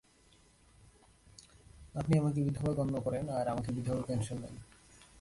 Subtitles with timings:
[1.95, 4.55] আপনি আমাকে বিধবা গন্য করেন আর আমাকে বিধবা পেনশন দেন।